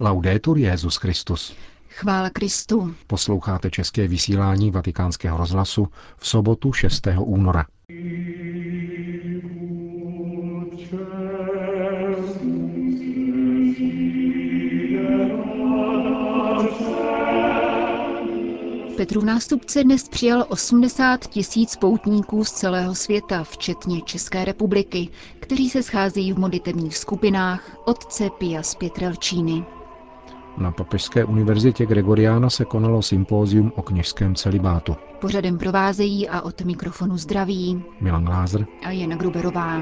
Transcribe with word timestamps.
Laudetur 0.00 0.58
Jezus 0.58 0.96
Christus. 0.96 1.56
Chvála 1.88 2.30
Kristu. 2.30 2.94
Posloucháte 3.06 3.70
české 3.70 4.08
vysílání 4.08 4.70
Vatikánského 4.70 5.38
rozhlasu 5.38 5.88
v 6.16 6.26
sobotu 6.26 6.72
6. 6.72 7.08
února. 7.18 7.66
Petrův 18.96 19.24
nástupce 19.24 19.84
dnes 19.84 20.08
přijal 20.08 20.46
80 20.48 21.26
tisíc 21.26 21.76
poutníků 21.76 22.44
z 22.44 22.50
celého 22.52 22.94
světa, 22.94 23.44
včetně 23.44 24.02
České 24.02 24.44
republiky, 24.44 25.08
kteří 25.40 25.70
se 25.70 25.82
scházejí 25.82 26.32
v 26.32 26.38
modlitevních 26.38 26.96
skupinách 26.96 27.76
Otce 27.84 28.30
Pia 28.38 28.62
z 28.62 28.74
Pětrelčíny. 28.74 29.64
Na 30.58 30.70
Papežské 30.70 31.24
univerzitě 31.24 31.86
Gregoriána 31.86 32.50
se 32.50 32.64
konalo 32.64 33.02
sympózium 33.02 33.72
o 33.76 33.82
kněžském 33.82 34.34
celibátu. 34.34 34.96
Pořadem 35.20 35.58
provázejí 35.58 36.28
a 36.28 36.40
od 36.40 36.60
mikrofonu 36.60 37.16
zdraví 37.16 37.84
Milan 38.00 38.24
Glázer 38.24 38.66
a 38.86 38.90
Jana 38.90 39.16
Gruberová. 39.16 39.80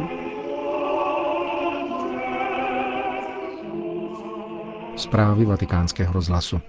Zprávy 4.97 5.45
vatikánského 5.45 6.13
rozhlasu. 6.13 6.61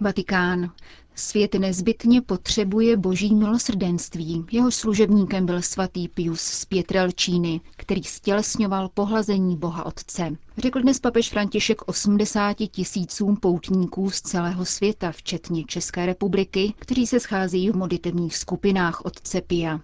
Vatikán. 0.00 0.70
Svět 1.14 1.54
nezbytně 1.54 2.22
potřebuje 2.22 2.96
boží 2.96 3.34
milosrdenství. 3.34 4.44
Jeho 4.52 4.70
služebníkem 4.70 5.46
byl 5.46 5.62
svatý 5.62 6.08
Pius 6.08 6.40
z 6.40 6.64
Pětrelčíny, 6.64 7.60
který 7.76 8.02
stělesňoval 8.04 8.88
pohlazení 8.88 9.56
Boha 9.56 9.86
Otce. 9.86 10.36
Řekl 10.58 10.80
dnes 10.82 11.00
papež 11.00 11.30
František 11.30 11.88
80 11.88 12.56
tisícům 12.70 13.36
poutníků 13.36 14.10
z 14.10 14.20
celého 14.20 14.64
světa, 14.64 15.12
včetně 15.12 15.64
České 15.64 16.06
republiky, 16.06 16.74
kteří 16.78 17.06
se 17.06 17.20
scházejí 17.20 17.70
v 17.70 17.76
modlitevních 17.76 18.36
skupinách 18.36 19.00
Otce 19.04 19.40
Pia. 19.40 19.80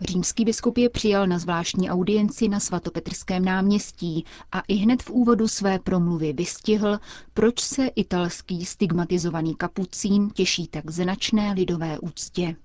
Římský 0.00 0.44
biskup 0.44 0.78
je 0.78 0.90
přijal 0.90 1.26
na 1.26 1.38
zvláštní 1.38 1.90
audienci 1.90 2.48
na 2.48 2.60
svatopetrském 2.60 3.44
náměstí 3.44 4.24
a 4.52 4.62
i 4.68 4.74
hned 4.74 5.02
v 5.02 5.10
úvodu 5.10 5.48
své 5.48 5.78
promluvy 5.78 6.32
vystihl, 6.32 6.98
proč 7.34 7.60
se 7.60 7.86
italský 7.86 8.64
stigmatizovaný 8.64 9.54
kapucín 9.54 10.30
těší 10.30 10.68
tak 10.68 10.90
značné 10.90 11.52
lidové 11.52 11.98
úctě. 11.98 12.56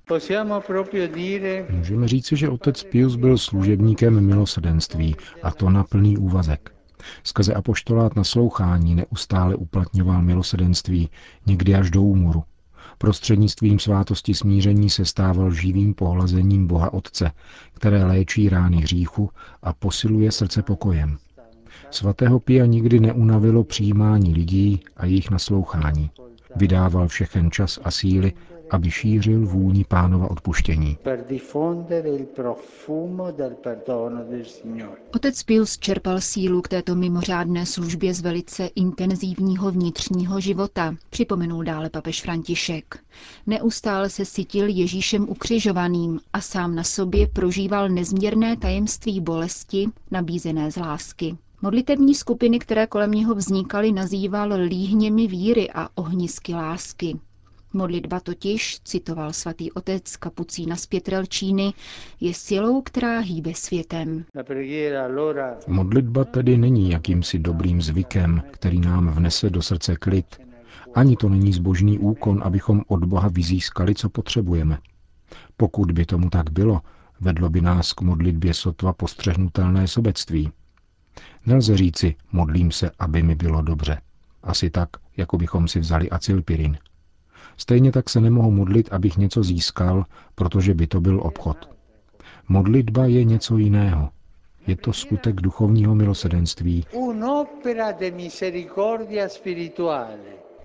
Můžeme 1.69 2.08
říci, 2.08 2.35
že 2.35 2.49
otec 2.49 2.83
Pius 2.83 3.15
byl 3.15 3.38
služebníkem 3.38 4.25
milosrdenství 4.25 5.15
a 5.43 5.52
to 5.52 5.69
na 5.69 5.83
plný 5.83 6.17
úvazek. 6.17 6.73
Skrze 7.23 7.53
apoštolát 7.53 8.15
naslouchání 8.15 8.95
neustále 8.95 9.55
uplatňoval 9.55 10.21
milosrdenství, 10.21 11.09
někdy 11.45 11.75
až 11.75 11.91
do 11.91 12.02
úmoru. 12.02 12.43
Prostřednictvím 13.02 13.80
svátosti 13.80 14.33
smíření 14.33 14.89
se 14.89 15.05
stával 15.05 15.52
živým 15.52 15.94
pohlazením 15.94 16.67
Boha 16.67 16.94
Otce, 16.94 17.31
které 17.73 18.03
léčí 18.03 18.49
rány 18.49 18.77
hříchu 18.77 19.30
a 19.63 19.73
posiluje 19.73 20.31
srdce 20.31 20.61
pokojem. 20.63 21.17
Svatého 21.91 22.39
Pia 22.39 22.66
nikdy 22.66 22.99
neunavilo 22.99 23.63
přijímání 23.63 24.33
lidí 24.33 24.80
a 24.97 25.05
jejich 25.05 25.30
naslouchání. 25.30 26.09
Vydával 26.55 27.08
všechen 27.08 27.52
čas 27.52 27.80
a 27.83 27.91
síly, 27.91 28.33
aby 28.72 28.91
šířil 28.91 29.45
vůni 29.45 29.86
pánova 29.88 30.31
odpuštění. 30.31 30.97
Otec 35.16 35.44
Pius 35.44 35.77
čerpal 35.77 36.22
sílu 36.22 36.61
k 36.61 36.67
této 36.67 36.95
mimořádné 36.95 37.66
službě 37.66 38.14
z 38.14 38.22
velice 38.22 38.66
intenzivního 38.66 39.72
vnitřního 39.72 40.39
života, 40.39 40.95
připomenul 41.09 41.64
dále 41.64 41.89
papež 41.89 42.22
František. 42.22 43.03
Neustále 43.47 44.09
se 44.09 44.25
sytil 44.25 44.67
Ježíšem 44.67 45.30
ukřižovaným 45.30 46.19
a 46.33 46.42
sám 46.42 46.76
na 46.76 46.83
sobě 46.83 47.27
prožíval 47.27 47.89
nezměrné 47.89 48.58
tajemství 48.58 49.21
bolesti, 49.21 49.88
nabízené 50.11 50.71
z 50.71 50.77
lásky. 50.77 51.38
Modlitevní 51.61 52.15
skupiny, 52.15 52.59
které 52.59 52.88
kolem 52.88 53.11
něho 53.11 53.36
vznikaly, 53.36 53.92
nazýval 53.92 54.53
líhněmi 54.53 55.27
víry 55.27 55.70
a 55.71 55.89
ohnisky 55.95 56.53
lásky. 56.53 57.20
Modlitba 57.73 58.20
totiž, 58.20 58.80
citoval 58.83 59.33
svatý 59.33 59.71
otec 59.71 60.17
kapucína 60.17 60.76
z 60.76 60.86
Pětrelčíny, 60.86 61.73
je 62.20 62.33
silou, 62.33 62.82
která 62.82 63.20
hýbe 63.20 63.54
světem. 63.54 64.26
Modlitba 65.67 66.26
tedy 66.26 66.58
není 66.58 66.92
jakýmsi 66.92 67.39
dobrým 67.39 67.82
zvykem, 67.82 68.43
který 68.52 68.80
nám 68.80 69.09
vnese 69.09 69.49
do 69.49 69.61
srdce 69.61 69.95
klid. 69.95 70.26
Ani 70.95 71.15
to 71.15 71.30
není 71.30 71.54
zbožný 71.54 71.99
úkon, 71.99 72.42
abychom 72.43 72.82
od 72.87 73.05
Boha 73.05 73.27
vyzískali, 73.27 73.95
co 73.95 74.09
potřebujeme. 74.09 74.77
Pokud 75.58 75.92
by 75.92 76.05
tomu 76.05 76.30
tak 76.30 76.49
bylo, 76.52 76.82
vedlo 77.20 77.49
by 77.49 77.61
nás 77.61 77.93
k 77.93 78.02
modlitbě 78.02 78.53
sotva 78.53 78.93
postřehnutelné 78.93 79.88
sobectví. 79.88 80.52
Nelze 81.45 81.77
říci, 81.77 82.15
modlím 82.32 82.71
se, 82.71 82.92
aby 82.99 83.23
mi 83.23 83.36
bylo 83.36 83.61
dobře. 83.61 84.02
Asi 84.43 84.70
tak, 84.70 84.89
jako 85.17 85.38
bychom 85.38 85.67
si 85.67 85.80
vzali 85.80 86.09
acylpirin– 86.09 86.77
Stejně 87.61 87.92
tak 87.92 88.10
se 88.10 88.22
nemohu 88.22 88.52
modlit, 88.52 88.94
abych 88.94 89.17
něco 89.17 89.44
získal, 89.44 90.05
protože 90.36 90.73
by 90.73 90.88
to 90.88 91.02
byl 91.02 91.20
obchod. 91.23 91.70
Modlitba 92.49 93.05
je 93.05 93.23
něco 93.23 93.58
jiného. 93.58 94.10
Je 94.67 94.76
to 94.76 94.94
skutek 94.94 95.36
duchovního 95.36 95.95
milosedenství. 95.95 96.86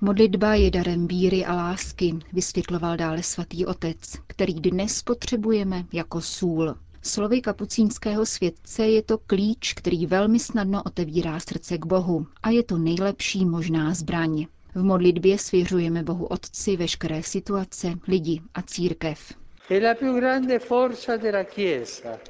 Modlitba 0.00 0.54
je 0.54 0.70
darem 0.70 1.06
víry 1.06 1.44
a 1.44 1.54
lásky, 1.54 2.14
vysvětloval 2.32 2.96
dále 2.96 3.22
svatý 3.22 3.66
otec, 3.66 3.98
který 4.26 4.54
dnes 4.54 5.02
potřebujeme 5.02 5.84
jako 5.92 6.20
sůl. 6.20 6.74
Slovy 7.02 7.40
kapucínského 7.40 8.26
světce 8.26 8.86
je 8.86 9.02
to 9.02 9.18
klíč, 9.18 9.72
který 9.72 10.06
velmi 10.06 10.38
snadno 10.38 10.82
otevírá 10.82 11.40
srdce 11.40 11.78
k 11.78 11.86
Bohu 11.86 12.26
a 12.42 12.50
je 12.50 12.62
to 12.62 12.78
nejlepší 12.78 13.44
možná 13.44 13.94
zbraň. 13.94 14.46
V 14.76 14.82
modlitbě 14.82 15.38
svěřujeme 15.38 16.02
Bohu 16.02 16.26
Otci 16.26 16.76
veškeré 16.76 17.22
situace, 17.22 17.92
lidi 18.08 18.40
a 18.54 18.62
církev. 18.62 19.32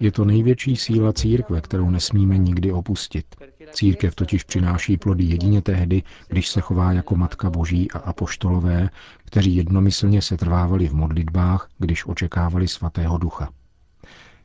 Je 0.01 0.13
to 0.13 0.25
největší 0.25 0.77
síla 0.77 1.13
církve, 1.13 1.61
kterou 1.61 1.91
nesmíme 1.91 2.39
nikdy 2.39 2.73
opustit. 2.73 3.27
Církev 3.73 4.15
totiž 4.15 4.45
přináší 4.45 4.97
plody 4.97 5.25
jedině 5.25 5.63
tehdy, 5.63 6.03
když 6.29 6.49
se 6.49 6.61
chová 6.61 6.93
jako 6.93 7.17
Matka 7.17 7.51
Boží 7.51 7.91
a 7.91 7.99
apoštolové, 7.99 8.91
kteří 9.25 9.57
jednomyslně 9.57 10.23
se 10.23 10.37
trvávali 10.37 10.89
v 10.89 10.95
modlitbách, 10.95 11.69
když 11.79 12.07
očekávali 12.07 12.69
svatého 12.69 13.19
ducha. 13.19 13.49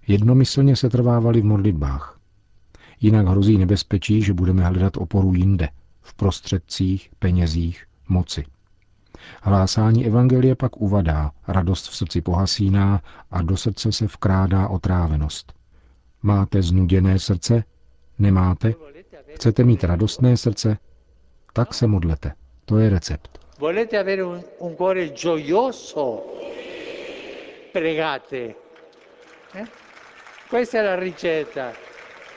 Jednomyslně 0.08 0.76
se 0.76 0.90
trvávali 0.90 1.42
v 1.42 1.46
modlitbách. 1.46 2.20
Jinak 3.02 3.28
hrozí 3.28 3.58
nebezpečí, 3.58 4.22
že 4.22 4.34
budeme 4.34 4.66
hledat 4.66 4.98
oporu 4.98 5.34
jinde, 5.34 5.70
v 6.02 6.14
prostředcích, 6.14 7.10
penězích, 7.20 7.86
moci. 8.12 8.46
Hlásání 9.42 10.06
evangelie 10.06 10.56
pak 10.56 10.78
uvadá, 10.78 11.32
radost 11.48 11.90
v 11.90 11.96
srdci 11.96 12.22
pohasíná 12.22 13.02
a 13.32 13.42
do 13.42 13.58
srdce 13.58 13.92
se 13.92 14.06
vkrádá 14.06 14.68
otrávenost. 14.68 15.54
Máte 16.24 16.62
znuděné 16.62 17.20
srdce? 17.20 17.64
Nemáte? 18.20 18.74
Chcete 19.36 19.64
mít 19.64 19.84
radostné 19.84 20.38
srdce? 20.38 20.78
Tak 21.54 21.74
se 21.74 21.88
modlete. 21.88 22.32
To 22.66 22.78
je 22.78 22.90
recept. 22.90 23.38
Avere 24.00 24.24
un, 24.24 24.44
un 24.60 24.76
cuore 24.76 25.10
gioioso? 25.10 26.24
Pregate. 27.74 28.56
Eh? 29.56 29.66
Questa 30.50 30.78
è 30.78 30.84
la 30.84 30.96
ricetta. 30.96 31.72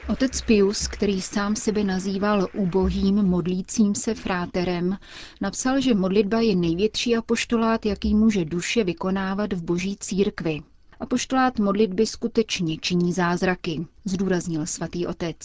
Otec 0.09 0.41
Pius, 0.43 0.89
který 0.89 1.21
sám 1.23 1.57
sebe 1.57 1.85
nazýval 1.85 2.49
ubohým 2.53 3.15
modlícím 3.15 3.95
se 3.95 4.15
fráterem, 4.15 4.99
napsal, 5.41 5.81
že 5.81 5.95
modlitba 5.95 6.41
je 6.41 6.57
největší 6.57 7.17
apoštolát, 7.17 7.87
jaký 7.87 8.15
může 8.15 8.45
duše 8.45 8.85
vykonávat 8.85 9.53
v 9.53 9.63
boží 9.63 9.97
církvi. 10.01 10.63
Apoštolát 11.01 11.59
modlitby 11.59 12.07
skutečně 12.07 12.77
činí 12.77 13.13
zázraky, 13.13 13.87
zdůraznil 14.05 14.67
svatý 14.67 15.07
otec. 15.07 15.37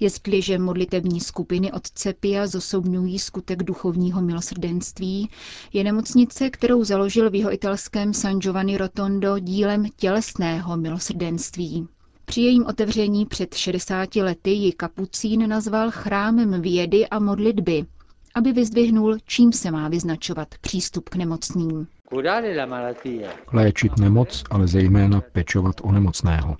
Jestliže 0.00 0.58
modlitevní 0.58 1.20
skupiny 1.20 1.72
od 1.72 1.86
Cepia 1.88 2.46
zosobňují 2.46 3.18
skutek 3.18 3.62
duchovního 3.62 4.22
milosrdenství, 4.22 5.30
je 5.72 5.84
nemocnice, 5.84 6.50
kterou 6.50 6.84
založil 6.84 7.30
v 7.30 7.34
jeho 7.34 7.52
italském 7.54 8.14
San 8.14 8.38
Giovanni 8.38 8.76
Rotondo 8.76 9.38
dílem 9.38 9.86
tělesného 9.96 10.76
milosrdenství. 10.76 11.88
Při 12.24 12.40
jejím 12.40 12.66
otevření 12.66 13.26
před 13.26 13.54
60 13.54 14.16
lety 14.16 14.50
ji 14.50 14.72
kapucín 14.72 15.48
nazval 15.48 15.90
chrámem 15.90 16.62
vědy 16.62 17.08
a 17.08 17.18
modlitby, 17.18 17.84
aby 18.34 18.52
vyzdvihnul, 18.52 19.18
čím 19.26 19.52
se 19.52 19.70
má 19.70 19.88
vyznačovat 19.88 20.48
přístup 20.60 21.08
k 21.08 21.16
nemocným. 21.16 21.86
Léčit 23.52 23.98
nemoc, 23.98 24.44
ale 24.50 24.66
zejména 24.66 25.20
pečovat 25.32 25.74
o 25.82 25.92
nemocného. 25.92 26.56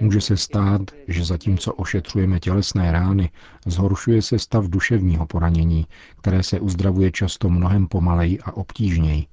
Může 0.00 0.20
se 0.20 0.36
stát, 0.36 0.80
že 1.08 1.24
zatímco 1.24 1.72
ošetřujeme 1.74 2.40
tělesné 2.40 2.92
rány, 2.92 3.30
zhoršuje 3.66 4.22
se 4.22 4.38
stav 4.38 4.68
duševního 4.68 5.26
poranění, 5.26 5.86
které 6.20 6.42
se 6.42 6.60
uzdravuje 6.60 7.12
často 7.12 7.48
mnohem 7.48 7.86
pomaleji 7.88 8.38
a 8.40 8.56
obtížněji. 8.56 9.26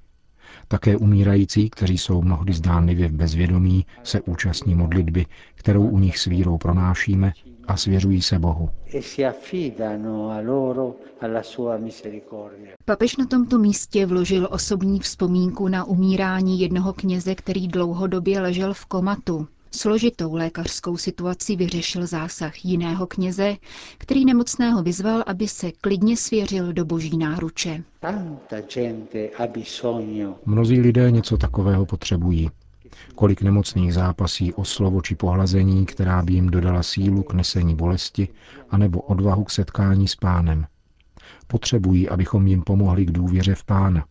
Také 0.68 0.96
umírající, 0.96 1.70
kteří 1.70 1.98
jsou 1.98 2.22
mnohdy 2.22 2.52
zdánlivě 2.52 3.08
v 3.08 3.12
bezvědomí, 3.12 3.86
se 4.02 4.20
účastní 4.20 4.74
modlitby, 4.74 5.26
kterou 5.54 5.86
u 5.88 5.98
nich 5.98 6.18
s 6.18 6.24
vírou 6.24 6.58
pronášíme 6.58 7.32
a 7.68 7.76
svěřují 7.76 8.22
se 8.22 8.38
Bohu. 8.38 8.70
E 8.94 9.00
Papež 12.84 13.16
na 13.16 13.26
tomto 13.26 13.58
místě 13.58 14.06
vložil 14.06 14.48
osobní 14.50 15.00
vzpomínku 15.00 15.68
na 15.68 15.84
umírání 15.84 16.60
jednoho 16.60 16.92
kněze, 16.92 17.34
který 17.34 17.68
dlouhodobě 17.68 18.40
ležel 18.40 18.74
v 18.74 18.86
komatu. 18.86 19.48
Složitou 19.76 20.34
lékařskou 20.34 20.96
situaci 20.96 21.56
vyřešil 21.56 22.06
zásah 22.06 22.64
jiného 22.64 23.06
kněze, 23.06 23.56
který 23.98 24.24
nemocného 24.24 24.82
vyzval, 24.82 25.24
aby 25.26 25.48
se 25.48 25.72
klidně 25.72 26.16
svěřil 26.16 26.72
do 26.72 26.84
boží 26.84 27.16
náruče. 27.16 27.84
Mnozí 30.46 30.80
lidé 30.80 31.10
něco 31.10 31.36
takového 31.36 31.86
potřebují. 31.86 32.50
Kolik 33.14 33.42
nemocných 33.42 33.94
zápasí 33.94 34.54
o 34.54 34.64
slovo 34.64 35.02
či 35.02 35.14
pohlazení, 35.14 35.86
která 35.86 36.22
by 36.22 36.32
jim 36.32 36.50
dodala 36.50 36.82
sílu 36.82 37.22
k 37.22 37.32
nesení 37.32 37.74
bolesti, 37.74 38.28
anebo 38.70 39.00
odvahu 39.00 39.44
k 39.44 39.50
setkání 39.50 40.08
s 40.08 40.16
pánem. 40.16 40.66
Potřebují, 41.46 42.08
abychom 42.08 42.46
jim 42.46 42.62
pomohli 42.62 43.06
k 43.06 43.10
důvěře 43.10 43.54
v 43.54 43.64
pána. 43.64 44.04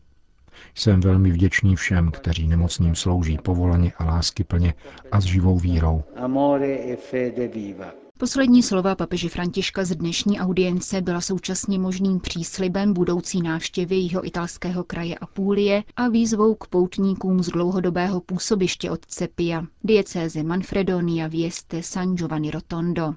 Jsem 0.75 1.01
velmi 1.01 1.31
vděčný 1.31 1.75
všem, 1.75 2.11
kteří 2.11 2.47
nemocným 2.47 2.95
slouží 2.95 3.37
povolaně 3.37 3.93
a 3.97 4.05
láskyplně 4.05 4.73
a 5.11 5.21
s 5.21 5.23
živou 5.23 5.59
vírou. 5.59 6.03
E 6.15 8.05
Poslední 8.17 8.63
slova 8.63 8.95
papeže 8.95 9.29
Františka 9.29 9.85
z 9.85 9.95
dnešní 9.95 10.39
audience 10.39 11.01
byla 11.01 11.21
současně 11.21 11.79
možným 11.79 12.19
příslibem 12.19 12.93
budoucí 12.93 13.41
návštěvy 13.41 13.95
jeho 13.95 14.27
italského 14.27 14.83
kraje 14.83 15.15
Apulie 15.15 15.83
a 15.95 16.07
výzvou 16.07 16.55
k 16.55 16.67
poutníkům 16.67 17.43
z 17.43 17.47
dlouhodobého 17.47 18.21
působiště 18.21 18.91
od 18.91 19.05
Cepia, 19.05 19.65
diecéze 19.83 20.43
Manfredonia 20.43 21.27
Vieste 21.27 21.83
San 21.83 22.15
Giovanni 22.15 22.51
Rotondo. 22.51 23.13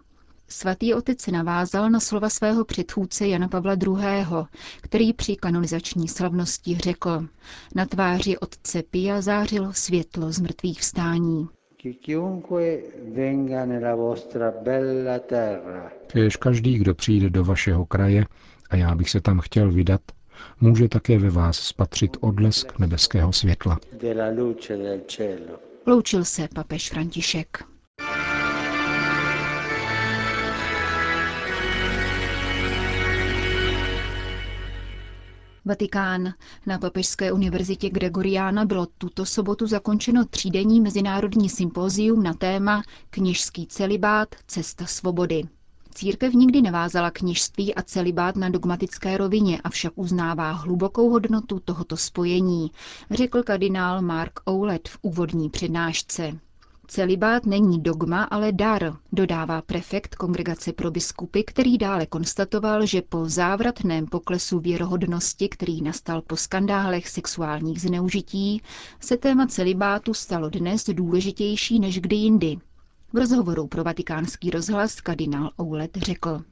Svatý 0.51 0.95
otec 0.95 1.27
navázal 1.27 1.91
na 1.91 2.01
slova 2.01 2.29
svého 2.29 2.65
předchůdce 2.65 3.29
Jana 3.29 3.49
Pavla 3.49 3.73
II., 3.75 4.27
který 4.81 5.13
při 5.13 5.37
kanonizační 5.37 6.09
slavnosti 6.09 6.79
řekl, 6.79 7.27
na 7.75 7.87
tváři 7.87 8.39
otce 8.39 8.83
Pia 8.83 9.21
zářilo 9.21 9.73
světlo 9.73 10.33
z 10.33 10.41
mrtvých 10.41 10.81
vstání. 10.81 11.49
Kéž 16.07 16.37
každý, 16.37 16.79
kdo 16.79 16.95
přijde 16.95 17.31
do 17.31 17.45
vašeho 17.45 17.87
kraje, 17.87 18.25
a 18.71 18.77
já 18.77 18.95
bych 18.95 19.11
se 19.11 19.21
tam 19.21 19.41
chtěl 19.41 19.73
vydat, 19.73 20.01
může 20.61 20.89
také 20.89 21.19
ve 21.19 21.31
vás 21.31 21.59
spatřit 21.59 22.17
odlesk 22.21 22.79
nebeského 22.79 23.33
světla. 23.33 23.79
Loučil 25.87 26.25
se 26.25 26.49
papež 26.55 26.91
František. 26.91 27.65
Vatikán. 35.69 36.35
Na 36.67 36.79
Papežské 36.79 37.33
univerzitě 37.33 37.91
Gregoriána 37.91 38.65
bylo 38.65 38.87
tuto 38.99 39.27
sobotu 39.27 39.67
zakončeno 39.67 40.25
třídenní 40.25 40.81
mezinárodní 40.81 41.49
sympózium 41.49 42.23
na 42.23 42.35
téma 42.35 42.83
Kněžský 43.11 43.67
celibát– 43.67 44.29
cesta 44.47 44.87
svobody. 44.87 45.43
Církev 45.95 46.35
nikdy 46.35 46.63
nevázala 46.63 47.11
kněžství 47.11 47.75
a 47.75 47.83
celibát 47.83 48.37
na 48.37 48.49
dogmatické 48.49 49.17
rovině, 49.17 49.61
avšak 49.65 49.93
uznává 49.97 50.53
hlubokou 50.53 51.11
hodnotu 51.11 51.61
tohoto 51.65 51.97
spojení, 51.97 52.71
řekl 53.11 53.43
kardinál 53.43 54.03
Mark 54.03 54.33
Oulet 54.51 54.89
v 54.89 54.99
úvodní 55.03 55.51
přednášce. 55.51 56.39
Celibát 56.91 57.47
není 57.47 57.83
dogma, 57.83 58.25
ale 58.25 58.53
dar, 58.53 58.97
dodává 59.13 59.63
prefekt 59.63 60.15
Kongregace 60.15 60.73
pro 60.73 60.91
biskupy, 60.91 61.43
který 61.43 61.79
dále 61.79 62.07
konstatoval, 62.07 62.87
že 62.87 63.03
po 63.03 63.29
závratném 63.29 64.07
poklesu 64.07 64.59
věrohodnosti, 64.61 65.49
který 65.49 65.83
nastal 65.83 66.23
po 66.23 66.37
skandálech 66.37 67.09
sexuálních 67.09 67.81
zneužití, 67.81 68.63
se 69.01 69.17
téma 69.17 69.47
celibátu 69.47 70.15
stalo 70.15 70.51
dnes 70.51 70.85
důležitější 70.93 71.81
než 71.81 72.01
kdy 72.01 72.17
jindy. 72.17 72.57
V 73.13 73.17
rozhovoru 73.17 73.67
pro 73.67 73.85
vatikánský 73.85 74.51
rozhlas 74.51 75.01
kardinál 75.01 75.51
Oulet 75.61 75.97
řekl. 75.97 76.43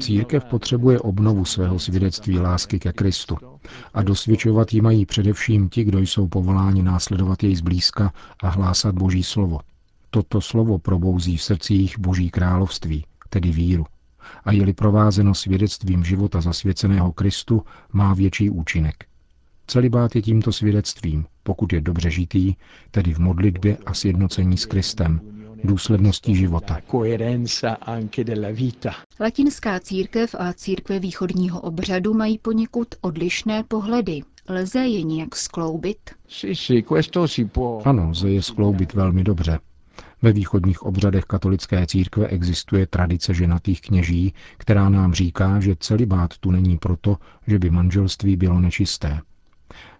Církev 0.00 0.44
potřebuje 0.44 1.00
obnovu 1.00 1.44
svého 1.44 1.78
svědectví 1.78 2.38
lásky 2.38 2.78
ke 2.78 2.92
Kristu 2.92 3.36
a 3.94 4.02
dosvědčovat 4.02 4.72
ji 4.72 4.80
mají 4.80 5.06
především 5.06 5.68
ti, 5.68 5.84
kdo 5.84 5.98
jsou 5.98 6.28
povoláni 6.28 6.82
následovat 6.82 7.42
jej 7.42 7.56
zblízka 7.56 8.12
a 8.42 8.48
hlásat 8.48 8.94
Boží 8.94 9.22
slovo. 9.22 9.60
Toto 10.10 10.40
slovo 10.40 10.78
probouzí 10.78 11.36
v 11.36 11.42
srdcích 11.42 11.98
Boží 11.98 12.30
království, 12.30 13.04
tedy 13.28 13.50
víru. 13.50 13.84
A 14.44 14.52
je-li 14.52 14.72
provázeno 14.72 15.34
svědectvím 15.34 16.04
života 16.04 16.40
zasvěceného 16.40 17.12
Kristu, 17.12 17.62
má 17.92 18.14
větší 18.14 18.50
účinek. 18.50 19.04
Celibát 19.70 20.16
je 20.16 20.22
tímto 20.22 20.52
svědectvím, 20.52 21.24
pokud 21.42 21.72
je 21.72 21.80
dobře 21.80 22.10
žitý, 22.10 22.54
tedy 22.90 23.14
v 23.14 23.18
modlitbě 23.18 23.76
a 23.86 23.94
sjednocení 23.94 24.56
s 24.56 24.66
Kristem, 24.66 25.20
důsledností 25.64 26.36
života. 26.36 26.78
Latinská 29.20 29.80
církev 29.80 30.34
a 30.38 30.52
církve 30.52 30.98
východního 30.98 31.60
obřadu 31.60 32.14
mají 32.14 32.38
poněkud 32.38 32.88
odlišné 33.00 33.64
pohledy. 33.68 34.20
Lze 34.48 34.78
je 34.78 35.02
nějak 35.02 35.36
skloubit? 35.36 36.10
Ano, 37.84 38.10
lze 38.10 38.30
je 38.30 38.42
skloubit 38.42 38.92
velmi 38.94 39.24
dobře. 39.24 39.58
Ve 40.22 40.32
východních 40.32 40.82
obřadech 40.82 41.24
katolické 41.24 41.86
církve 41.86 42.26
existuje 42.26 42.86
tradice 42.86 43.34
ženatých 43.34 43.80
kněží, 43.80 44.34
která 44.56 44.88
nám 44.88 45.14
říká, 45.14 45.60
že 45.60 45.76
celibát 45.80 46.38
tu 46.38 46.50
není 46.50 46.78
proto, 46.78 47.16
že 47.46 47.58
by 47.58 47.70
manželství 47.70 48.36
bylo 48.36 48.60
nečisté. 48.60 49.20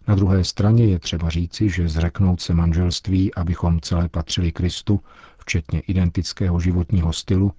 Na 0.08 0.14
druhé 0.14 0.44
straně 0.44 0.84
je 0.87 0.99
třeba 0.99 1.31
říci, 1.31 1.69
že 1.69 1.88
zreknout 1.88 2.40
se 2.40 2.55
manželství, 2.55 3.34
abychom 3.34 3.81
celé 3.81 4.08
patřili 4.08 4.52
Kristu, 4.52 5.00
včetně 5.38 5.81
identického 5.81 6.60
životního 6.60 7.12
stylu, 7.12 7.52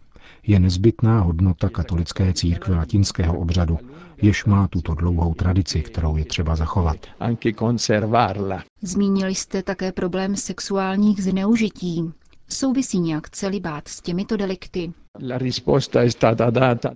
je 0.47 0.59
nezbytná 0.59 1.19
hodnota 1.21 1.69
katolické 1.69 2.33
církve 2.33 2.75
latinského 2.75 3.39
obřadu, 3.39 3.79
jež 4.21 4.45
má 4.45 4.67
tuto 4.67 4.95
dlouhou 4.95 5.33
tradici, 5.33 5.81
kterou 5.81 6.17
je 6.17 6.25
třeba 6.25 6.55
zachovat. 6.55 6.97
Zmínili 8.81 9.35
jste 9.35 9.63
také 9.63 9.91
problém 9.91 10.35
sexuálních 10.35 11.23
zneužití. 11.23 12.11
Souvisí 12.49 12.99
nějak 12.99 13.29
celibát 13.29 13.87
s 13.87 14.01
těmito 14.01 14.37
delikty? 14.37 14.93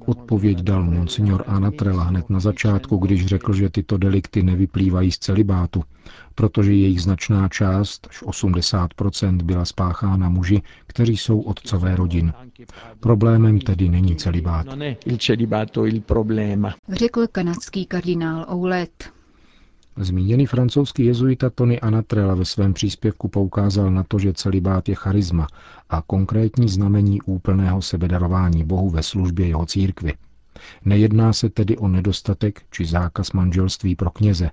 Odpověď 0.06 0.62
dal 0.62 0.84
monsignor 0.84 1.44
Anatrela 1.48 2.04
hned 2.04 2.30
na 2.30 2.40
začátku, 2.40 2.98
když 2.98 3.26
řekl, 3.26 3.54
že 3.54 3.70
tyto 3.70 3.98
delikty 3.98 4.44
nevyplývají 4.44 5.12
z 5.12 5.18
celibátu, 5.18 5.84
protože 6.36 6.74
jejich 6.74 7.02
značná 7.02 7.48
část, 7.48 8.08
až 8.10 8.22
80%, 8.24 9.42
byla 9.44 9.66
spáchána 9.66 10.30
muži, 10.30 10.62
kteří 10.88 11.18
jsou 11.18 11.42
otcové 11.42 11.96
rodin. 11.96 12.34
Problémem 13.00 13.60
tedy 13.60 13.90
není 13.90 14.16
celibát. 14.16 14.68
Řekl 16.90 17.28
kanadský 17.28 17.86
kardinál 17.86 18.46
Oulet. 18.52 19.10
Zmíněný 19.98 20.46
francouzský 20.46 21.06
jezuita 21.06 21.50
Tony 21.50 21.80
Anatrela 21.80 22.36
ve 22.36 22.46
svém 22.46 22.74
příspěvku 22.74 23.28
poukázal 23.28 23.92
na 23.92 24.04
to, 24.04 24.20
že 24.20 24.34
celibát 24.34 24.90
je 24.90 24.96
charisma 24.96 25.48
a 25.90 26.02
konkrétní 26.02 26.70
znamení 26.70 27.22
úplného 27.22 27.82
sebedarování 27.82 28.64
Bohu 28.64 28.90
ve 28.90 29.04
službě 29.04 29.48
jeho 29.48 29.66
církvy. 29.66 30.14
Nejedná 30.86 31.34
se 31.34 31.50
tedy 31.50 31.78
o 31.78 31.88
nedostatek 31.88 32.62
či 32.72 32.86
zákaz 32.86 33.32
manželství 33.32 33.96
pro 33.96 34.10
kněze, 34.10 34.50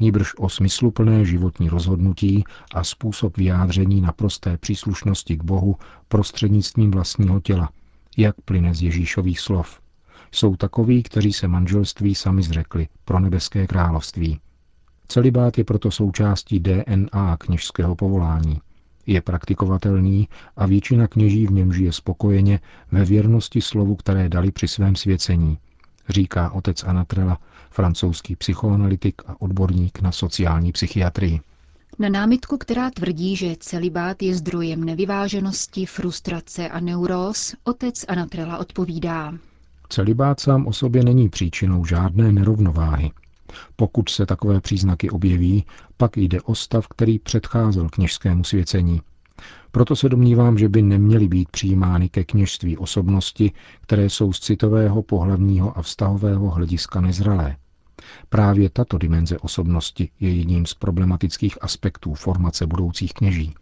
níbrž 0.00 0.32
o 0.38 0.48
smysluplné 0.48 1.24
životní 1.24 1.68
rozhodnutí 1.68 2.44
a 2.74 2.84
způsob 2.84 3.36
vyjádření 3.36 4.00
naprosté 4.00 4.56
příslušnosti 4.56 5.36
k 5.36 5.44
Bohu 5.44 5.76
prostřednictvím 6.08 6.90
vlastního 6.90 7.40
těla, 7.40 7.70
jak 8.16 8.40
plyne 8.40 8.74
z 8.74 8.82
Ježíšových 8.82 9.40
slov. 9.40 9.80
Jsou 10.32 10.56
takoví, 10.56 11.02
kteří 11.02 11.32
se 11.32 11.48
manželství 11.48 12.14
sami 12.14 12.42
zřekli 12.42 12.88
pro 13.04 13.20
nebeské 13.20 13.66
království. 13.66 14.40
Celibát 15.10 15.58
je 15.58 15.64
proto 15.64 15.90
součástí 15.90 16.60
DNA 16.60 17.36
kněžského 17.36 17.96
povolání. 17.96 18.60
Je 19.06 19.20
praktikovatelný 19.20 20.28
a 20.56 20.66
většina 20.66 21.06
kněží 21.06 21.46
v 21.46 21.52
něm 21.52 21.72
žije 21.72 21.92
spokojeně 21.92 22.60
ve 22.92 23.04
věrnosti 23.04 23.60
slovu, 23.60 23.96
které 23.96 24.28
dali 24.28 24.50
při 24.50 24.68
svém 24.68 24.96
svěcení, 24.96 25.58
říká 26.08 26.50
otec 26.50 26.84
Anatrela, 26.84 27.38
francouzský 27.70 28.36
psychoanalytik 28.36 29.22
a 29.26 29.36
odborník 29.40 30.00
na 30.00 30.12
sociální 30.12 30.72
psychiatrii. 30.72 31.40
Na 31.98 32.08
námitku, 32.08 32.58
která 32.58 32.90
tvrdí, 32.90 33.36
že 33.36 33.56
celibát 33.60 34.22
je 34.22 34.34
zdrojem 34.34 34.84
nevyváženosti, 34.84 35.86
frustrace 35.86 36.68
a 36.68 36.80
neuróz, 36.80 37.54
otec 37.64 38.04
Anatrela 38.08 38.58
odpovídá. 38.58 39.34
Celibát 39.88 40.40
sám 40.40 40.66
o 40.66 40.72
sobě 40.72 41.04
není 41.04 41.28
příčinou 41.28 41.84
žádné 41.84 42.32
nerovnováhy. 42.32 43.10
Pokud 43.76 44.08
se 44.08 44.26
takové 44.26 44.60
příznaky 44.60 45.10
objeví, 45.10 45.64
pak 45.96 46.16
jde 46.16 46.40
o 46.40 46.54
stav, 46.54 46.88
který 46.88 47.18
předcházel 47.18 47.88
kněžskému 47.88 48.44
svěcení. 48.44 49.00
Proto 49.72 49.96
se 49.96 50.08
domnívám, 50.08 50.58
že 50.58 50.68
by 50.68 50.82
neměly 50.82 51.28
být 51.28 51.48
přijímány 51.50 52.08
ke 52.08 52.24
kněžství 52.24 52.78
osobnosti, 52.78 53.52
které 53.80 54.10
jsou 54.10 54.32
z 54.32 54.40
citového, 54.40 55.02
pohlavního 55.02 55.78
a 55.78 55.82
vztahového 55.82 56.50
hlediska 56.50 57.00
nezralé. 57.00 57.56
Právě 58.28 58.70
tato 58.70 58.98
dimenze 58.98 59.38
osobnosti 59.38 60.10
je 60.20 60.34
jedním 60.34 60.66
z 60.66 60.74
problematických 60.74 61.62
aspektů 61.64 62.14
formace 62.14 62.66
budoucích 62.66 63.12
kněží. 63.12 63.54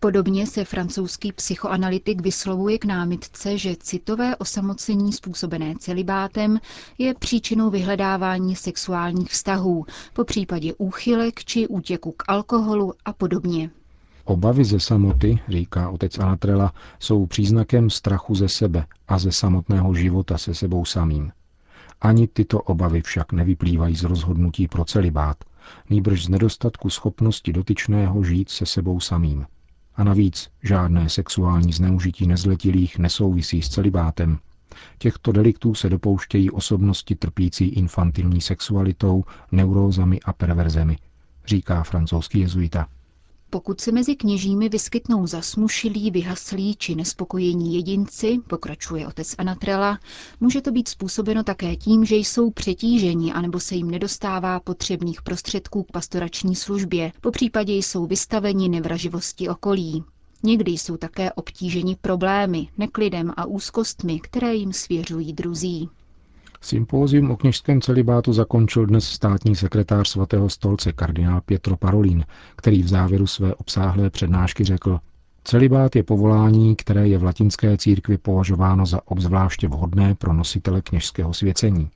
Podobně 0.00 0.46
se 0.46 0.64
francouzský 0.64 1.32
psychoanalytik 1.32 2.22
vyslovuje 2.22 2.78
k 2.78 2.84
námitce, 2.84 3.58
že 3.58 3.76
citové 3.76 4.36
osamocení 4.36 5.12
způsobené 5.12 5.74
celibátem 5.78 6.58
je 6.98 7.14
příčinou 7.14 7.70
vyhledávání 7.70 8.56
sexuálních 8.56 9.30
vztahů, 9.30 9.84
po 10.12 10.24
případě 10.24 10.74
úchylek 10.74 11.44
či 11.44 11.68
útěku 11.68 12.12
k 12.12 12.22
alkoholu 12.28 12.92
a 13.04 13.12
podobně. 13.12 13.70
Obavy 14.24 14.64
ze 14.64 14.80
samoty, 14.80 15.38
říká 15.48 15.90
otec 15.90 16.18
Anatrela, 16.18 16.72
jsou 16.98 17.26
příznakem 17.26 17.90
strachu 17.90 18.34
ze 18.34 18.48
sebe 18.48 18.86
a 19.08 19.18
ze 19.18 19.32
samotného 19.32 19.94
života 19.94 20.38
se 20.38 20.54
sebou 20.54 20.84
samým. 20.84 21.32
Ani 22.00 22.28
tyto 22.28 22.60
obavy 22.62 23.02
však 23.02 23.32
nevyplývají 23.32 23.96
z 23.96 24.02
rozhodnutí 24.02 24.68
pro 24.68 24.84
celibát, 24.84 25.36
nýbrž 25.90 26.24
z 26.24 26.28
nedostatku 26.28 26.90
schopnosti 26.90 27.52
dotyčného 27.52 28.24
žít 28.24 28.48
se 28.50 28.66
sebou 28.66 29.00
samým. 29.00 29.46
A 29.98 30.04
navíc 30.04 30.50
žádné 30.62 31.08
sexuální 31.08 31.72
zneužití 31.72 32.26
nezletilých 32.26 32.98
nesouvisí 32.98 33.62
s 33.62 33.68
celibátem. 33.68 34.38
Těchto 34.98 35.32
deliktů 35.32 35.74
se 35.74 35.88
dopouštějí 35.88 36.50
osobnosti 36.50 37.14
trpící 37.14 37.64
infantilní 37.68 38.40
sexualitou, 38.40 39.24
neurózami 39.52 40.20
a 40.20 40.32
perverzemi, 40.32 40.98
říká 41.46 41.82
francouzský 41.82 42.40
jezuita. 42.40 42.86
Pokud 43.50 43.80
se 43.80 43.92
mezi 43.92 44.16
kněžími 44.16 44.68
vyskytnou 44.68 45.26
zasmušilí, 45.26 46.10
vyhaslí 46.10 46.76
či 46.76 46.94
nespokojení 46.94 47.74
jedinci, 47.74 48.38
pokračuje 48.48 49.06
otec 49.06 49.34
Anatrela, 49.38 49.98
může 50.40 50.60
to 50.60 50.70
být 50.72 50.88
způsobeno 50.88 51.44
také 51.44 51.76
tím, 51.76 52.04
že 52.04 52.16
jsou 52.16 52.50
přetíženi 52.50 53.32
anebo 53.32 53.60
se 53.60 53.74
jim 53.74 53.90
nedostává 53.90 54.60
potřebných 54.60 55.22
prostředků 55.22 55.82
k 55.82 55.90
pastorační 55.92 56.56
službě, 56.56 57.12
po 57.20 57.30
případě 57.30 57.72
jsou 57.72 58.06
vystaveni 58.06 58.68
nevraživosti 58.68 59.48
okolí. 59.48 60.04
Někdy 60.42 60.70
jsou 60.72 60.96
také 60.96 61.32
obtíženi 61.32 61.96
problémy, 62.00 62.68
neklidem 62.78 63.32
a 63.36 63.46
úzkostmi, 63.46 64.20
které 64.20 64.54
jim 64.54 64.72
svěřují 64.72 65.32
druzí. 65.32 65.88
Sympózium 66.60 67.30
o 67.30 67.36
kněžském 67.36 67.80
celibátu 67.80 68.32
zakončil 68.32 68.86
dnes 68.86 69.04
státní 69.04 69.56
sekretář 69.56 70.08
svatého 70.08 70.48
stolce 70.48 70.92
kardinál 70.92 71.40
Pietro 71.40 71.76
Parolin, 71.76 72.24
který 72.56 72.82
v 72.82 72.88
závěru 72.88 73.26
své 73.26 73.54
obsáhlé 73.54 74.10
přednášky 74.10 74.64
řekl, 74.64 74.98
Celibát 75.44 75.96
je 75.96 76.02
povolání, 76.02 76.76
které 76.76 77.08
je 77.08 77.18
v 77.18 77.22
latinské 77.22 77.76
církvi 77.78 78.18
považováno 78.18 78.86
za 78.86 79.00
obzvláště 79.04 79.68
vhodné 79.68 80.14
pro 80.14 80.32
nositele 80.32 80.82
kněžského 80.82 81.34
svěcení. 81.34 81.90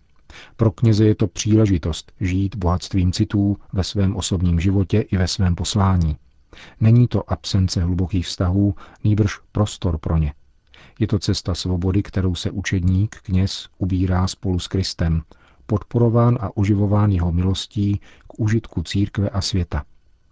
Pro 0.57 0.71
kněze 0.71 1.04
je 1.04 1.14
to 1.14 1.26
příležitost 1.26 2.12
žít 2.21 2.57
bohatstvím 2.57 3.12
citů 3.12 3.57
ve 3.73 3.85
svém 3.85 4.16
osobním 4.16 4.61
životě 4.61 5.00
i 5.00 5.16
ve 5.16 5.28
svém 5.28 5.54
poslání. 5.54 6.16
Není 6.81 7.09
to 7.09 7.33
absence 7.33 7.83
hlubokých 7.83 8.26
vztahů, 8.26 8.75
nýbrž 9.04 9.38
prostor 9.52 9.99
pro 9.99 10.16
ně. 10.16 10.33
Je 10.99 11.07
to 11.07 11.19
cesta 11.19 11.55
svobody, 11.55 12.03
kterou 12.03 12.35
se 12.35 12.51
učedník, 12.51 13.17
kněz, 13.23 13.69
ubírá 13.79 14.27
spolu 14.27 14.59
s 14.59 14.69
Kristem, 14.69 15.23
podporován 15.67 16.39
a 16.41 16.57
uživován 16.57 17.11
jeho 17.11 17.33
milostí 17.33 18.01
k 18.27 18.41
užitku 18.41 18.83
církve 18.83 19.31
a 19.31 19.41
světa. 19.41 19.85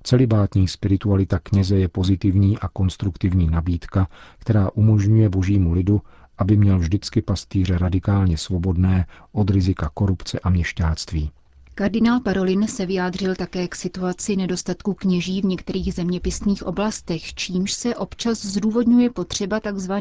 Celibátní 0.03 0.69
spiritualita 0.69 1.39
kněze 1.39 1.77
je 1.79 1.89
pozitivní 1.89 2.59
a 2.59 2.69
konstruktivní 2.69 3.51
nabídka, 3.51 4.09
která 4.39 4.71
umožňuje 4.71 5.29
božímu 5.29 5.73
lidu, 5.73 6.03
aby 6.39 6.57
měl 6.57 6.79
vždycky 6.79 7.23
pastýře 7.23 7.79
radikálně 7.79 8.39
svobodné 8.39 9.07
od 9.33 9.51
rizika 9.51 9.91
korupce 9.95 10.39
a 10.41 10.51
měšťáctví. 10.51 11.31
Kardinál 11.81 12.21
Parolin 12.21 12.67
se 12.69 12.87
vyjádřil 12.87 13.35
také 13.35 13.69
k 13.69 13.75
situaci 13.75 14.37
nedostatku 14.37 14.95
kněží 14.95 15.41
v 15.41 15.45
některých 15.45 15.95
zeměpisných 15.95 16.63
oblastech, 16.67 17.35
čímž 17.35 17.73
se 17.73 17.97
občas 17.97 18.45
zdůvodňuje 18.45 19.11
potřeba 19.11 19.61
tzv. 19.61 19.93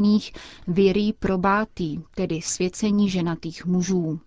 viry 0.67 1.13
probáty, 1.19 2.00
tedy 2.15 2.41
svěcení 2.41 3.09
ženatých 3.09 3.65
mužů. 3.65 4.19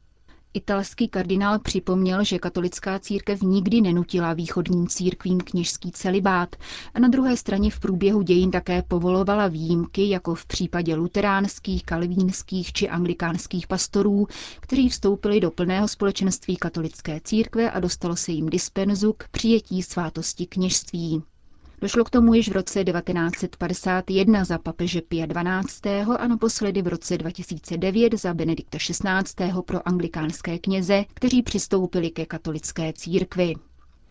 Italský 0.54 1.08
kardinál 1.08 1.58
připomněl, 1.58 2.24
že 2.24 2.38
katolická 2.38 2.98
církev 2.98 3.42
nikdy 3.42 3.80
nenutila 3.80 4.32
východním 4.32 4.86
církvím 4.88 5.40
kněžský 5.40 5.92
celibát 5.92 6.56
a 6.94 7.00
na 7.00 7.08
druhé 7.08 7.36
straně 7.36 7.70
v 7.70 7.80
průběhu 7.80 8.22
dějin 8.22 8.50
také 8.50 8.82
povolovala 8.82 9.48
výjimky, 9.48 10.08
jako 10.08 10.34
v 10.34 10.46
případě 10.46 10.94
luteránských, 10.94 11.84
kalvínských 11.84 12.72
či 12.72 12.88
anglikánských 12.88 13.66
pastorů, 13.66 14.26
kteří 14.60 14.88
vstoupili 14.88 15.40
do 15.40 15.50
plného 15.50 15.88
společenství 15.88 16.56
katolické 16.56 17.20
církve 17.24 17.70
a 17.70 17.80
dostalo 17.80 18.16
se 18.16 18.32
jim 18.32 18.48
dispenzu 18.50 19.12
k 19.12 19.28
přijetí 19.28 19.82
svátosti 19.82 20.46
kněžství. 20.46 21.22
Došlo 21.82 22.04
k 22.04 22.10
tomu 22.10 22.34
již 22.34 22.48
v 22.48 22.52
roce 22.52 22.84
1951 22.84 24.44
za 24.44 24.58
papeže 24.58 25.00
Pia 25.00 25.26
XII. 25.26 25.90
a 26.18 26.28
naposledy 26.28 26.82
v 26.82 26.86
roce 26.86 27.18
2009 27.18 28.14
za 28.20 28.34
Benedikta 28.34 28.78
XVI. 28.78 29.52
pro 29.66 29.88
anglikánské 29.88 30.58
kněze, 30.58 31.04
kteří 31.14 31.42
přistoupili 31.42 32.10
ke 32.10 32.26
katolické 32.26 32.92
církvi. 32.92 33.54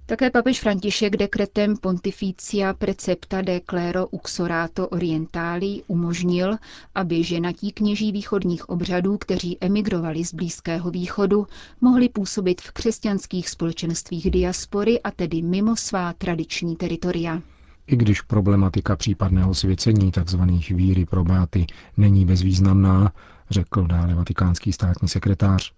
Také 0.06 0.30
papež 0.30 0.60
František 0.62 1.18
dekretem 1.18 1.78
Pontificia 1.78 2.74
Precepta 2.74 3.42
de 3.42 3.62
Clero 3.70 4.08
Uxorato 4.08 4.88
Orientali 4.88 5.82
umožnil, 5.88 6.58
aby 6.96 7.24
ženatí 7.24 7.72
kněží 7.72 8.12
východních 8.12 8.70
obřadů, 8.70 9.18
kteří 9.18 9.58
emigrovali 9.62 10.26
z 10.26 10.34
Blízkého 10.34 10.92
východu, 10.92 11.48
mohli 11.82 12.10
působit 12.10 12.62
v 12.62 12.72
křesťanských 12.72 13.50
společenstvích 13.50 14.32
diaspory 14.32 15.02
a 15.02 15.12
tedy 15.12 15.42
mimo 15.42 15.76
svá 15.76 16.14
tradiční 16.14 16.76
teritoria. 16.76 17.42
I 17.88 17.96
když 17.96 18.22
problematika 18.22 18.96
případného 18.96 19.54
svěcení 19.54 20.12
tzv. 20.12 20.42
víry 20.70 21.06
probáty 21.06 21.66
není 21.98 22.26
bezvýznamná, 22.26 23.12
řekl 23.50 23.88
dále 23.88 24.16
vatikánský 24.16 24.74
státní 24.74 25.08
sekretář, 25.08 25.72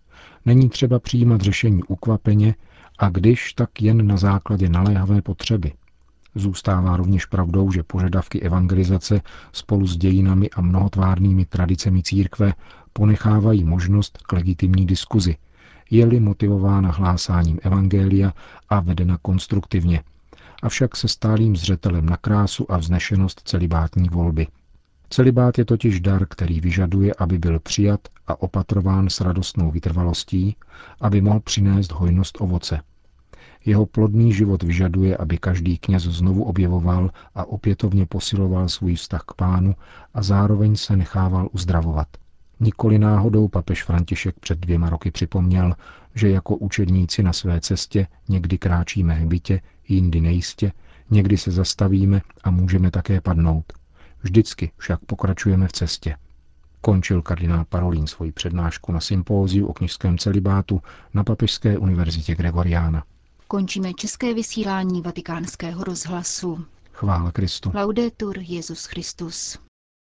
není 0.46 0.70
třeba 0.70 1.00
přijímat 1.00 1.42
řešení 1.42 1.84
ukvapeně 1.84 2.56
a 3.00 3.10
když, 3.10 3.54
tak 3.54 3.82
jen 3.82 4.08
na 4.08 4.18
základě 4.18 4.70
naléhavé 4.70 5.22
potřeby. 5.22 5.74
Zůstává 6.36 6.98
rovněž 6.98 7.26
pravdou, 7.26 7.72
že 7.72 7.84
požadavky 7.84 8.42
evangelizace 8.42 9.22
spolu 9.52 9.88
s 9.88 9.98
dějinami 9.98 10.50
a 10.50 10.62
mnohotvárnými 10.62 11.46
tradicemi 11.46 12.04
církve 12.04 12.54
ponechávají 12.94 13.64
možnost 13.64 14.18
k 14.18 14.32
legitimní 14.34 14.86
diskuzi, 14.86 15.36
je-li 15.90 16.20
motivována 16.20 16.92
hlásáním 16.92 17.60
evangelia 17.64 18.34
a 18.70 18.80
vedena 18.80 19.18
konstruktivně, 19.22 20.04
avšak 20.64 20.96
se 20.96 21.08
stálým 21.08 21.56
zřetelem 21.56 22.06
na 22.06 22.18
krásu 22.18 22.72
a 22.72 22.78
vznešenost 22.78 23.42
celibátní 23.46 24.10
volby. 24.10 24.48
Celibát 25.10 25.58
je 25.58 25.66
totiž 25.66 26.00
dar, 26.00 26.26
který 26.26 26.62
vyžaduje, 26.62 27.14
aby 27.18 27.38
byl 27.40 27.60
přijat 27.60 28.00
a 28.28 28.42
opatrován 28.42 29.10
s 29.10 29.22
radostnou 29.22 29.72
vytrvalostí, 29.72 30.56
aby 31.02 31.22
mohl 31.22 31.40
přinést 31.40 31.92
hojnost 31.92 32.38
ovoce. 32.42 32.82
Jeho 33.66 33.86
plodný 33.86 34.34
život 34.34 34.64
vyžaduje, 34.64 35.18
aby 35.18 35.38
každý 35.38 35.78
kněz 35.78 36.04
znovu 36.04 36.44
objevoval 36.44 37.12
a 37.36 37.46
opětovně 37.46 38.06
posiloval 38.06 38.70
svůj 38.70 38.96
vztah 38.96 39.24
k 39.28 39.34
pánu 39.34 39.76
a 40.14 40.24
zároveň 40.24 40.76
se 40.76 40.98
nechával 40.98 41.50
uzdravovat. 41.52 42.08
Nikoli 42.60 43.00
náhodou 43.00 43.48
papež 43.48 43.84
František 43.84 44.40
před 44.40 44.60
dvěma 44.60 44.90
roky 44.90 45.12
připomněl, 45.12 45.76
že 46.16 46.30
jako 46.30 46.56
učedníci 46.56 47.24
na 47.24 47.34
své 47.34 47.62
cestě 47.62 48.08
někdy 48.30 48.58
kráčíme 48.58 49.14
hbitě, 49.14 49.62
jindy 49.88 50.22
nejistě, 50.22 50.72
někdy 51.10 51.38
se 51.38 51.52
zastavíme 51.52 52.22
a 52.44 52.52
můžeme 52.52 52.92
také 52.92 53.22
padnout. 53.22 53.74
Vždycky 54.24 54.72
však 54.78 55.00
pokračujeme 55.06 55.68
v 55.68 55.72
cestě. 55.72 56.18
Končil 56.82 57.22
kardinál 57.22 57.66
Parolín 57.70 58.08
svoji 58.08 58.32
přednášku 58.32 58.92
na 58.92 59.00
sympóziu 59.00 59.68
o 59.68 59.74
knižském 59.74 60.18
celibátu 60.18 60.82
na 61.14 61.24
Papežské 61.24 61.78
univerzitě 61.78 62.36
Gregoriána. 62.36 63.04
Končíme 63.48 63.94
české 63.94 64.34
vysílání 64.34 65.02
vatikánského 65.02 65.84
rozhlasu. 65.84 66.66
Chvála 66.92 67.32
Kristu. 67.32 67.72
Laudetur 67.76 68.40
Jezus 68.40 68.86
Christus. 68.86 69.60